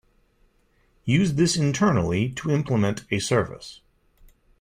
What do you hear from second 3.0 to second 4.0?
a service.